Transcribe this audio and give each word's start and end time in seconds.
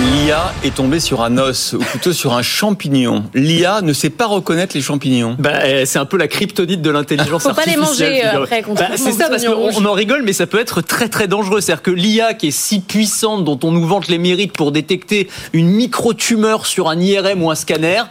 L'IA 0.00 0.52
est 0.62 0.74
tombée 0.76 1.00
sur 1.00 1.22
un 1.22 1.38
os, 1.38 1.72
ou 1.72 1.78
plutôt 1.78 2.12
sur 2.12 2.34
un 2.34 2.42
champignon. 2.42 3.24
L'IA 3.34 3.80
ne 3.82 3.92
sait 3.92 4.10
pas 4.10 4.26
reconnaître 4.26 4.76
les 4.76 4.80
champignons. 4.80 5.34
Bah, 5.38 5.84
c'est 5.86 5.98
un 5.98 6.04
peu 6.04 6.16
la 6.16 6.28
kryptonite 6.28 6.80
de 6.80 6.90
l'intelligence 6.90 7.42
Faut 7.42 7.52
pas 7.52 7.64
les 7.66 7.76
artificielle. 7.76 8.12
manger, 8.12 8.26
euh, 8.26 8.42
après, 8.42 8.62
Bah, 8.76 8.88
c'est 8.96 9.10
ça, 9.12 9.28
parce 9.28 9.44
qu'on 9.44 9.84
en 9.84 9.92
rigole, 9.92 10.22
mais 10.24 10.32
ça 10.32 10.46
peut 10.46 10.60
être 10.60 10.82
très 10.82 11.08
très 11.08 11.26
dangereux. 11.26 11.60
C'est-à-dire 11.60 11.82
que 11.82 11.90
l'IA 11.90 12.34
qui 12.34 12.48
est 12.48 12.52
si 12.52 12.78
puissante, 12.80 13.44
dont 13.44 13.58
on 13.64 13.72
nous 13.72 13.84
vante 13.86 14.06
les 14.08 14.18
mérites 14.18 14.52
pour 14.52 14.70
détecter 14.70 15.28
une 15.52 15.68
micro-tumeur 15.68 16.66
sur 16.66 16.88
un 16.88 17.00
IRM 17.00 17.42
ou 17.42 17.50
un 17.50 17.56
scanner, 17.56 18.02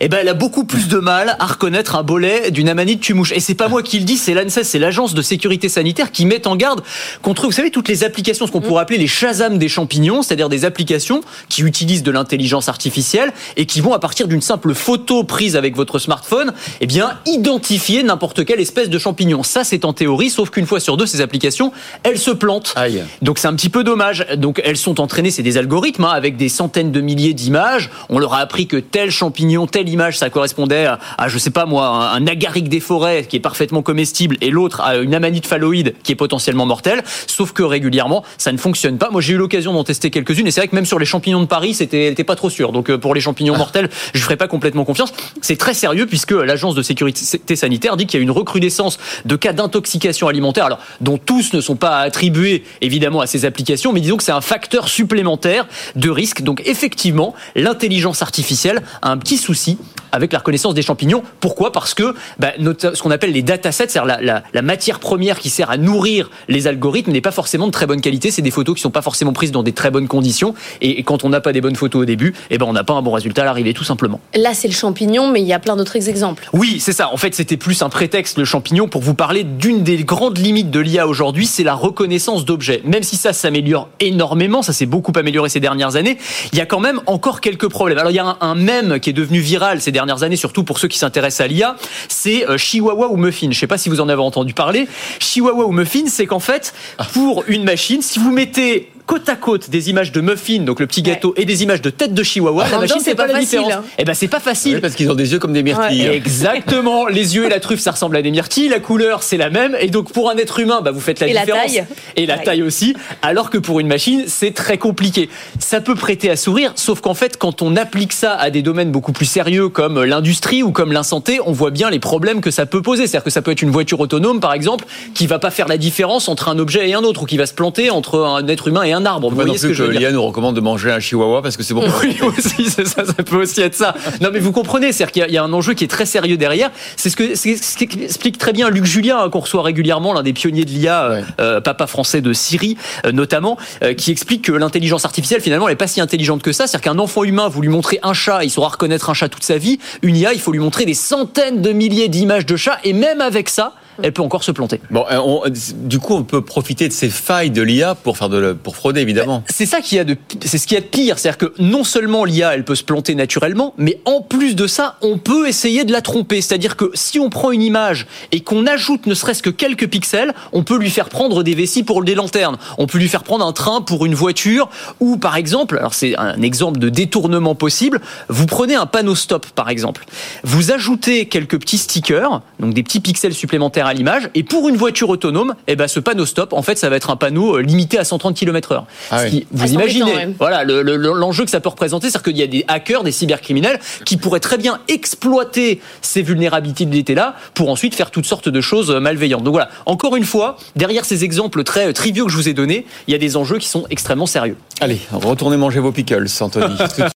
eh 0.00 0.08
ben, 0.08 0.18
elle 0.20 0.28
a 0.28 0.34
beaucoup 0.34 0.64
plus 0.64 0.88
de 0.88 0.98
mal 0.98 1.36
à 1.38 1.46
reconnaître 1.46 1.96
un 1.96 2.02
bolet 2.02 2.50
d'une 2.50 2.68
amanite 2.68 3.00
tumouche. 3.00 3.32
Et 3.32 3.40
c'est 3.40 3.54
pas 3.54 3.68
moi 3.68 3.82
qui 3.82 3.98
le 3.98 4.04
dis, 4.04 4.18
c'est 4.18 4.34
l'ANSES, 4.34 4.64
c'est 4.64 4.78
l'agence 4.78 5.14
de 5.14 5.22
sécurité 5.22 5.70
sanitaire 5.70 6.12
qui 6.12 6.26
met 6.26 6.46
en 6.46 6.56
garde 6.56 6.82
contre, 7.22 7.46
vous 7.46 7.52
savez, 7.52 7.70
toutes 7.70 7.88
les 7.88 8.04
applications, 8.04 8.46
ce 8.46 8.52
qu'on 8.52 8.60
pourrait 8.60 8.82
appeler 8.82 8.98
les 8.98 9.06
Shazam 9.06 9.56
des 9.56 9.68
champignons, 9.68 10.22
c'est-à-dire 10.22 10.48
des 10.50 10.64
applications 10.66 11.22
qui 11.48 11.62
utilisent 11.62 12.02
de 12.02 12.10
l'intelligence 12.10 12.68
artificielle 12.68 13.32
et 13.56 13.66
qui 13.66 13.80
vont, 13.80 13.92
à 13.92 13.98
partir 13.98 14.28
d'une 14.28 14.42
simple 14.42 14.74
photo 14.74 15.24
prise 15.24 15.56
avec 15.56 15.76
votre 15.76 15.98
smartphone, 15.98 16.52
eh 16.80 16.86
bien, 16.86 17.18
identifier 17.26 18.02
n'importe 18.02 18.44
quelle 18.44 18.60
espèce 18.60 18.88
de 18.88 18.98
champignon. 18.98 19.42
Ça, 19.42 19.64
c'est 19.64 19.84
en 19.84 19.92
théorie, 19.92 20.30
sauf 20.30 20.50
qu'une 20.50 20.66
fois 20.66 20.80
sur 20.80 20.96
deux, 20.96 21.06
ces 21.06 21.20
applications, 21.20 21.72
elles 22.02 22.18
se 22.18 22.30
plantent. 22.30 22.72
Aïe. 22.76 23.04
Donc 23.22 23.38
c'est 23.38 23.48
un 23.48 23.54
petit 23.54 23.68
peu 23.68 23.84
dommage. 23.84 24.26
Donc 24.36 24.60
elles 24.64 24.76
sont 24.76 25.00
entraînées, 25.00 25.30
c'est 25.30 25.42
des 25.42 25.56
algorithmes 25.56 26.04
hein, 26.04 26.12
avec 26.12 26.36
des 26.36 26.48
centaines 26.48 26.92
de 26.92 27.00
milliers 27.00 27.34
d'images. 27.34 27.90
On 28.08 28.18
leur 28.18 28.34
a 28.34 28.38
appris 28.38 28.66
que 28.66 28.76
tel 28.76 29.10
champignon, 29.10 29.66
telle 29.66 29.88
image, 29.88 30.18
ça 30.18 30.30
correspondait 30.30 30.86
à, 30.86 30.98
à, 31.18 31.28
je 31.28 31.38
sais 31.38 31.50
pas 31.50 31.66
moi, 31.66 31.86
un, 31.86 32.22
un 32.22 32.26
agaric 32.26 32.68
des 32.68 32.80
forêts 32.80 33.26
qui 33.28 33.36
est 33.36 33.40
parfaitement 33.40 33.82
comestible 33.82 34.36
et 34.40 34.50
l'autre 34.50 34.80
à 34.80 34.96
une 34.96 35.14
amanite 35.14 35.46
phalloïde 35.46 35.94
qui 36.02 36.12
est 36.12 36.16
potentiellement 36.16 36.66
mortelle. 36.66 37.02
Sauf 37.26 37.52
que 37.52 37.62
régulièrement, 37.62 38.24
ça 38.38 38.52
ne 38.52 38.58
fonctionne 38.58 38.98
pas. 38.98 39.10
Moi, 39.10 39.20
j'ai 39.20 39.34
eu 39.34 39.36
l'occasion 39.36 39.72
d'en 39.72 39.84
tester 39.84 40.10
quelques-unes 40.10 40.46
et 40.46 40.50
c'est 40.50 40.60
vrai 40.60 40.68
que 40.68 40.74
même 40.74 40.86
sur 40.86 40.98
les 40.98 41.06
champignons 41.06 41.19
de 41.20 41.44
Paris, 41.46 41.74
c'était 41.74 42.08
c'était 42.10 42.24
pas 42.24 42.36
trop 42.36 42.50
sûr. 42.50 42.72
Donc 42.72 42.90
euh, 42.90 42.98
pour 42.98 43.14
les 43.14 43.20
champignons 43.20 43.56
mortels, 43.56 43.88
je 44.14 44.20
ferai 44.20 44.36
pas 44.36 44.48
complètement 44.48 44.84
confiance. 44.84 45.12
C'est 45.40 45.56
très 45.56 45.74
sérieux 45.74 46.06
puisque 46.06 46.32
l'agence 46.32 46.74
de 46.74 46.82
sécurité 46.82 47.56
sanitaire 47.56 47.96
dit 47.96 48.06
qu'il 48.06 48.18
y 48.18 48.20
a 48.20 48.24
une 48.24 48.30
recrudescence 48.30 48.98
de 49.24 49.36
cas 49.36 49.52
d'intoxication 49.52 50.28
alimentaire, 50.28 50.66
alors 50.66 50.80
dont 51.00 51.18
tous 51.18 51.52
ne 51.52 51.60
sont 51.60 51.76
pas 51.76 51.98
attribués 51.98 52.64
évidemment 52.80 53.20
à 53.20 53.26
ces 53.26 53.44
applications, 53.44 53.92
mais 53.92 54.00
disons 54.00 54.16
que 54.16 54.24
c'est 54.24 54.32
un 54.32 54.40
facteur 54.40 54.88
supplémentaire 54.88 55.66
de 55.96 56.10
risque. 56.10 56.42
Donc 56.42 56.62
effectivement, 56.64 57.34
l'intelligence 57.54 58.22
artificielle 58.22 58.82
a 59.02 59.10
un 59.10 59.18
petit 59.18 59.36
souci 59.36 59.78
avec 60.12 60.32
la 60.32 60.38
reconnaissance 60.38 60.74
des 60.74 60.82
champignons. 60.82 61.22
Pourquoi? 61.40 61.72
Parce 61.72 61.94
que 61.94 62.14
bah, 62.38 62.52
notre- 62.58 62.96
ce 62.96 63.02
qu'on 63.02 63.10
appelle 63.10 63.32
les 63.32 63.42
datasets, 63.42 63.88
c'est-à-dire 63.88 64.04
la, 64.06 64.20
la, 64.20 64.42
la 64.52 64.62
matière 64.62 64.98
première 65.00 65.38
qui 65.38 65.50
sert 65.50 65.70
à 65.70 65.76
nourrir 65.76 66.30
les 66.48 66.66
algorithmes, 66.66 67.12
n'est 67.12 67.20
pas 67.20 67.30
forcément 67.30 67.66
de 67.66 67.72
très 67.72 67.86
bonne 67.86 68.00
qualité. 68.00 68.30
C'est 68.30 68.42
des 68.42 68.50
photos 68.50 68.74
qui 68.76 68.82
sont 68.82 68.90
pas 68.90 69.02
forcément 69.02 69.32
prises 69.32 69.52
dans 69.52 69.62
des 69.62 69.72
très 69.72 69.90
bonnes 69.90 70.08
conditions. 70.08 70.54
Et, 70.80 70.98
et 70.98 71.02
quand 71.02 71.24
on 71.24 71.28
n'a 71.28 71.40
pas 71.40 71.52
des 71.52 71.60
bonnes 71.60 71.76
photos 71.76 72.02
au 72.02 72.04
début, 72.04 72.34
eh 72.50 72.58
ben 72.58 72.66
on 72.66 72.72
n'a 72.72 72.84
pas 72.84 72.94
un 72.94 73.02
bon 73.02 73.12
résultat 73.12 73.42
à 73.42 73.44
l'arrivée, 73.44 73.74
tout 73.74 73.84
simplement. 73.84 74.20
Là, 74.34 74.54
c'est 74.54 74.68
le 74.68 74.74
champignon, 74.74 75.30
mais 75.30 75.40
il 75.40 75.46
y 75.46 75.52
a 75.52 75.58
plein 75.58 75.76
d'autres 75.76 76.08
exemples. 76.08 76.48
Oui, 76.52 76.78
c'est 76.80 76.92
ça. 76.92 77.12
En 77.12 77.16
fait, 77.16 77.34
c'était 77.34 77.56
plus 77.56 77.82
un 77.82 77.88
prétexte, 77.88 78.38
le 78.38 78.44
champignon, 78.44 78.88
pour 78.88 79.02
vous 79.02 79.14
parler 79.14 79.44
d'une 79.44 79.82
des 79.82 80.02
grandes 80.04 80.38
limites 80.38 80.70
de 80.70 80.80
l'IA 80.80 81.06
aujourd'hui, 81.06 81.46
c'est 81.46 81.64
la 81.64 81.74
reconnaissance 81.74 82.44
d'objets. 82.44 82.80
Même 82.84 83.02
si 83.02 83.16
ça 83.16 83.32
s'améliore 83.32 83.88
énormément, 84.00 84.62
ça 84.62 84.72
s'est 84.72 84.86
beaucoup 84.86 85.12
amélioré 85.16 85.48
ces 85.48 85.60
dernières 85.60 85.96
années, 85.96 86.18
il 86.52 86.58
y 86.58 86.62
a 86.62 86.66
quand 86.66 86.80
même 86.80 87.00
encore 87.06 87.40
quelques 87.40 87.68
problèmes. 87.68 87.98
Alors, 87.98 88.10
il 88.10 88.16
y 88.16 88.18
a 88.18 88.26
un, 88.26 88.36
un 88.40 88.54
mème 88.54 89.00
qui 89.00 89.10
est 89.10 89.14
devenu 89.14 89.38
viral 89.40 89.80
ces 89.80 89.92
dernières 89.92 89.99
années, 90.22 90.36
surtout 90.36 90.64
pour 90.64 90.78
ceux 90.78 90.88
qui 90.88 90.98
s'intéressent 90.98 91.44
à 91.44 91.48
l'IA, 91.48 91.76
c'est 92.08 92.48
euh, 92.48 92.56
Chihuahua 92.56 93.08
ou 93.08 93.16
Muffin. 93.16 93.48
Je 93.50 93.58
sais 93.58 93.66
pas 93.66 93.78
si 93.78 93.88
vous 93.88 94.00
en 94.00 94.08
avez 94.08 94.22
entendu 94.22 94.54
parler. 94.54 94.88
Chihuahua 95.18 95.66
ou 95.66 95.72
Muffin, 95.72 96.04
c'est 96.06 96.26
qu'en 96.26 96.40
fait, 96.40 96.74
pour 97.12 97.44
une 97.48 97.64
machine, 97.64 98.02
si 98.02 98.18
vous 98.18 98.30
mettez 98.30 98.90
côte 99.10 99.28
à 99.28 99.34
côte 99.34 99.70
des 99.70 99.90
images 99.90 100.12
de 100.12 100.20
muffin, 100.20 100.60
donc 100.60 100.78
le 100.78 100.86
petit 100.86 101.02
gâteau, 101.02 101.34
et 101.36 101.44
des 101.44 101.64
images 101.64 101.82
de 101.82 101.90
tête 101.90 102.14
de 102.14 102.22
chihuahua, 102.22 102.64
En 102.64 102.70
la 102.70 102.78
machine 102.78 103.00
c'est 103.02 103.16
pas, 103.16 103.24
pas 103.26 103.32
la 103.32 103.40
facile, 103.40 103.58
différence. 103.58 103.72
hein. 103.84 103.84
Eh 103.98 104.04
ben 104.04 104.14
c'est 104.14 104.28
pas 104.28 104.38
facile. 104.38 104.76
Oui, 104.76 104.80
parce 104.80 104.94
qu'ils 104.94 105.10
ont 105.10 105.14
des 105.16 105.32
yeux 105.32 105.40
comme 105.40 105.52
des 105.52 105.64
myrtilles. 105.64 106.06
Exactement. 106.12 107.06
Les 107.08 107.34
yeux 107.34 107.46
et 107.46 107.48
la 107.48 107.58
truffe, 107.58 107.80
ça 107.80 107.90
ressemble 107.90 108.16
à 108.16 108.22
des 108.22 108.30
myrtilles. 108.30 108.68
La 108.68 108.78
couleur, 108.78 109.24
c'est 109.24 109.36
la 109.36 109.50
même. 109.50 109.76
Et 109.80 109.88
donc, 109.88 110.12
pour 110.12 110.30
un 110.30 110.36
être 110.36 110.60
humain, 110.60 110.80
bah, 110.80 110.92
vous 110.92 111.00
faites 111.00 111.18
la 111.18 111.26
Et 111.26 111.32
la 111.32 111.40
différence. 111.44 111.66
taille. 111.72 111.84
Et 112.14 112.24
la 112.26 112.36
Ouais. 112.36 112.44
taille 112.44 112.62
aussi. 112.62 112.94
Alors 113.22 113.50
que 113.50 113.58
pour 113.58 113.80
une 113.80 113.88
machine, 113.88 114.22
c'est 114.28 114.52
très 114.54 114.78
compliqué. 114.78 115.28
Ça 115.58 115.80
peut 115.80 115.96
prêter 115.96 116.30
à 116.30 116.36
sourire. 116.36 116.72
Sauf 116.76 117.00
qu'en 117.00 117.14
fait, 117.14 117.36
quand 117.36 117.62
on 117.62 117.74
applique 117.76 118.12
ça 118.12 118.34
à 118.34 118.50
des 118.50 118.62
domaines 118.62 118.92
beaucoup 118.92 119.12
plus 119.12 119.26
sérieux 119.26 119.68
comme 119.68 120.04
l'industrie 120.04 120.62
ou 120.62 120.70
comme 120.70 120.92
l'insanté, 120.92 121.40
on 121.44 121.52
voit 121.52 121.70
bien 121.72 121.90
les 121.90 121.98
problèmes 121.98 122.40
que 122.40 122.52
ça 122.52 122.64
peut 122.64 122.80
poser. 122.82 123.08
C'est-à-dire 123.08 123.24
que 123.24 123.30
ça 123.30 123.42
peut 123.42 123.50
être 123.50 123.62
une 123.62 123.70
voiture 123.70 123.98
autonome, 123.98 124.38
par 124.38 124.52
exemple, 124.52 124.84
qui 125.14 125.26
va 125.26 125.40
pas 125.40 125.50
faire 125.50 125.66
la 125.66 125.78
différence 125.78 126.28
entre 126.28 126.48
un 126.48 126.58
objet 126.60 126.88
et 126.88 126.94
un 126.94 127.02
autre 127.02 127.24
ou 127.24 127.26
qui 127.26 127.36
va 127.38 127.46
se 127.46 127.54
planter 127.54 127.90
entre 127.90 128.20
un 128.20 128.46
être 128.46 128.68
humain 128.68 128.82
et 128.84 128.92
un 128.92 128.99
arbre. 129.06 129.30
Vous 129.30 129.36
Pas 129.36 129.42
non 129.42 129.46
voyez 129.48 129.58
ce 129.58 129.66
que 129.68 129.72
je 129.72 129.82
veux 129.82 129.92
que 129.92 129.98
dire 129.98 130.12
nous 130.12 130.22
recommande 130.22 130.54
de 130.56 130.60
manger 130.60 130.90
un 130.90 131.00
chihuahua 131.00 131.42
parce 131.42 131.56
que 131.56 131.62
c'est 131.62 131.74
bon. 131.74 131.82
pour 131.82 132.00
oui, 132.02 132.18
aussi, 132.22 132.70
c'est 132.70 132.86
ça, 132.86 133.04
ça 133.04 133.12
peut 133.14 133.36
aussi 133.42 133.60
être 133.60 133.74
ça. 133.74 133.94
Non, 134.20 134.30
mais 134.32 134.38
vous 134.38 134.52
comprenez, 134.52 134.92
c'est-à-dire 134.92 135.12
qu'il 135.12 135.20
y 135.20 135.24
a- 135.24 135.28
il 135.28 135.34
y, 135.34 135.38
a 135.38 135.42
un 135.44 135.52
enjeu 135.52 135.74
qui 135.74 135.84
est 135.84 135.88
très 135.88 136.06
sérieux 136.06 136.36
derrière. 136.36 136.70
C'est 136.96 137.10
ce 137.10 137.16
que 137.16 137.34
c'est 137.34 137.56
ce 137.56 137.76
qui 137.76 137.84
explique 138.02 138.38
très 138.38 138.52
bien 138.52 138.70
Luc 138.70 138.84
Julien, 138.84 139.18
hein, 139.20 139.30
qu'on 139.30 139.40
reçoit 139.40 139.62
régulièrement, 139.62 140.12
l'un 140.12 140.22
des 140.22 140.32
pionniers 140.32 140.64
de 140.64 140.70
l'IA, 140.70 141.02
euh, 141.04 141.10
Ouais. 141.20 141.24
euh, 141.40 141.60
papa 141.60 141.86
français 141.86 142.20
de 142.20 142.32
Syrie, 142.32 142.76
euh, 143.06 143.12
notamment, 143.12 143.56
euh, 143.82 143.94
qui 143.94 144.10
explique 144.10 144.42
que 144.42 144.52
l'intelligence 144.52 145.04
artificielle, 145.04 145.40
finalement, 145.40 145.68
elle 145.68 145.72
n'est 145.72 145.76
pas 145.76 145.86
si 145.86 146.00
intelligente 146.00 146.42
que 146.42 146.52
ça. 146.52 146.66
C'est-à-dire 146.66 146.92
qu'un 146.92 146.98
enfant 146.98 147.24
humain, 147.24 147.48
vous 147.48 147.62
lui 147.62 147.68
montrez 147.68 147.98
un 148.02 148.12
chat, 148.14 148.44
il 148.44 148.50
saura 148.50 148.68
reconnaître 148.68 149.10
un 149.10 149.14
chat 149.14 149.28
toute 149.28 149.44
sa 149.44 149.58
vie. 149.58 149.78
Une 150.02 150.16
IA, 150.16 150.32
il 150.32 150.40
faut 150.40 150.52
lui 150.52 150.58
montrer 150.60 150.84
des 150.84 150.94
centaines 150.94 151.62
de 151.62 151.72
milliers 151.72 152.08
d'images 152.08 152.46
de 152.46 152.56
chats, 152.56 152.78
et 152.84 152.92
même 152.92 153.20
avec 153.20 153.48
ça, 153.48 153.74
elle 154.02 154.12
peut 154.12 154.22
encore 154.22 154.44
se 154.44 154.52
planter. 154.52 154.80
Bon, 154.90 155.04
euh, 155.10 155.18
on- 155.18 155.42
du 155.86 155.98
coup, 155.98 156.14
on 156.14 156.22
peut 156.24 156.42
profiter 156.42 156.88
de 156.88 156.92
ces 156.92 157.08
failles 157.10 157.50
de 157.50 157.62
l'IA 157.62 157.94
pour 157.94 158.16
faire 158.18 158.28
de 158.28 158.52
pour 158.52 158.76
frauder, 158.76 159.00
évidemment. 159.00 159.42
C'est 159.48 159.66
ça 159.66 159.80
qui 159.80 159.98
a 159.98 160.04
de, 160.04 160.16
c'est 160.44 160.58
ce 160.58 160.66
qui 160.66 160.76
a 160.76 160.80
de 160.80 160.86
pire, 160.86 161.18
c'est-à-dire 161.18 161.38
que 161.38 161.52
non 161.62 161.84
seulement 161.84 162.24
l'IA 162.24 162.54
elle 162.54 162.64
peut 162.64 162.74
se 162.74 162.84
planter 162.84 163.14
naturellement, 163.14 163.74
mais 163.78 164.00
en 164.04 164.20
plus 164.22 164.54
de 164.56 164.66
ça, 164.66 164.96
on 165.02 165.18
peut 165.18 165.48
essayer 165.48 165.84
de 165.84 165.92
la 165.92 166.00
tromper. 166.02 166.40
C'est-à-dire 166.40 166.76
que 166.76 166.90
si 166.94 167.18
on 167.18 167.30
prend 167.30 167.50
une 167.50 167.62
image 167.62 168.06
et 168.32 168.40
qu'on 168.40 168.66
ajoute 168.66 169.06
ne 169.06 169.14
serait-ce 169.14 169.42
que 169.42 169.50
quelques 169.50 169.88
pixels, 169.88 170.32
on 170.52 170.62
peut 170.62 170.78
lui 170.78 170.90
faire 170.90 171.08
prendre 171.08 171.42
des 171.42 171.54
vessies 171.54 171.82
pour 171.82 172.02
des 172.04 172.14
lanternes, 172.14 172.56
on 172.78 172.86
peut 172.86 172.98
lui 172.98 173.08
faire 173.08 173.22
prendre 173.22 173.44
un 173.46 173.52
train 173.52 173.80
pour 173.80 174.06
une 174.06 174.14
voiture, 174.14 174.68
ou 175.00 175.16
par 175.16 175.36
exemple, 175.36 175.78
alors 175.78 175.94
c'est 175.94 176.16
un 176.16 176.40
exemple 176.42 176.78
de 176.78 176.88
détournement 176.88 177.54
possible, 177.54 178.00
vous 178.28 178.46
prenez 178.46 178.74
un 178.74 178.86
panneau 178.86 179.14
stop 179.14 179.46
par 179.54 179.68
exemple, 179.70 180.04
vous 180.44 180.72
ajoutez 180.72 181.26
quelques 181.26 181.58
petits 181.58 181.78
stickers, 181.78 182.40
donc 182.58 182.74
des 182.74 182.82
petits 182.82 183.00
pixels 183.00 183.34
supplémentaires 183.34 183.86
à 183.90 183.94
l'image, 183.94 184.30
et 184.34 184.42
pour 184.42 184.68
une 184.68 184.76
voiture 184.76 185.08
autonome, 185.10 185.54
eh 185.66 185.76
ben 185.76 185.86
ce 185.88 186.00
panneau 186.00 186.24
stop, 186.26 186.52
en 186.52 186.62
fait, 186.62 186.78
ça 186.78 186.88
va 186.88 186.96
être 186.96 187.10
un 187.10 187.16
panneau 187.16 187.56
euh, 187.58 187.60
limité 187.62 187.98
à 187.98 188.04
130 188.04 188.34
km/h. 188.36 188.84
Ah 189.10 189.18
Ce 189.18 189.24
oui. 189.24 189.30
qui- 189.30 189.46
vous 189.50 189.62
Ah, 189.64 189.66
c'est 189.66 189.72
imaginez, 189.74 190.14
ouais. 190.14 190.34
voilà 190.38 190.64
le- 190.64 190.82
le- 190.82 190.96
l'enjeu 190.96 191.44
que 191.44 191.50
ça 191.50 191.60
peut 191.60 191.68
représenter, 191.68 192.08
c'est 192.10 192.22
qu'il 192.22 192.36
y 192.36 192.42
a 192.42 192.46
des 192.46 192.64
hackers, 192.68 193.02
des 193.04 193.12
cybercriminels 193.12 193.78
qui 194.04 194.16
pourraient 194.16 194.40
très 194.40 194.58
bien 194.58 194.80
exploiter 194.88 195.80
ces 196.02 196.22
vulnérabilités-là 196.22 197.34
pour 197.54 197.68
ensuite 197.70 197.94
faire 197.94 198.10
toutes 198.10 198.26
sortes 198.26 198.48
de 198.48 198.60
choses 198.60 198.90
euh, 198.90 199.00
malveillantes. 199.00 199.42
Donc 199.44 199.52
voilà, 199.54 199.68
encore 199.86 200.16
une 200.16 200.24
fois, 200.24 200.56
derrière 200.76 201.04
ces 201.04 201.24
exemples 201.24 201.64
très 201.64 201.88
euh, 201.88 201.92
triviaux 201.92 202.26
que 202.26 202.32
je 202.32 202.36
vous 202.36 202.48
ai 202.48 202.54
donnés, 202.54 202.86
il 203.08 203.12
y 203.12 203.14
a 203.14 203.18
des 203.18 203.36
enjeux 203.36 203.58
qui 203.58 203.68
sont 203.68 203.84
extrêmement 203.90 204.26
sérieux. 204.26 204.56
Allez, 204.80 205.00
retournez 205.12 205.56
manger 205.56 205.80
vos 205.80 205.92
pickles, 205.92 206.26
Anthony. 206.40 206.74